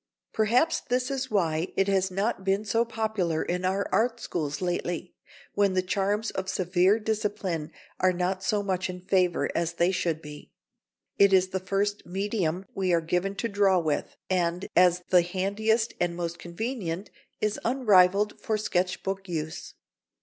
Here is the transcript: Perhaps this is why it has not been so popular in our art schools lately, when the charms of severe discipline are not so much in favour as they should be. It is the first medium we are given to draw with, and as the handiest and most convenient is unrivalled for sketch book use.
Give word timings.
Perhaps 0.33 0.79
this 0.89 1.11
is 1.11 1.29
why 1.29 1.67
it 1.77 1.87
has 1.87 2.09
not 2.09 2.43
been 2.43 2.65
so 2.65 2.83
popular 2.83 3.43
in 3.43 3.63
our 3.63 3.87
art 3.91 4.19
schools 4.19 4.59
lately, 4.59 5.13
when 5.53 5.75
the 5.75 5.83
charms 5.83 6.31
of 6.31 6.49
severe 6.49 6.97
discipline 6.97 7.71
are 7.99 8.11
not 8.11 8.43
so 8.43 8.63
much 8.63 8.89
in 8.89 9.01
favour 9.01 9.47
as 9.53 9.73
they 9.73 9.91
should 9.91 10.19
be. 10.19 10.51
It 11.19 11.33
is 11.33 11.49
the 11.49 11.59
first 11.59 12.03
medium 12.07 12.65
we 12.73 12.91
are 12.93 12.99
given 12.99 13.35
to 13.35 13.47
draw 13.47 13.77
with, 13.77 14.15
and 14.27 14.67
as 14.75 15.03
the 15.09 15.21
handiest 15.21 15.93
and 16.01 16.15
most 16.15 16.39
convenient 16.39 17.11
is 17.39 17.59
unrivalled 17.63 18.41
for 18.41 18.57
sketch 18.57 19.03
book 19.03 19.29
use. 19.29 19.75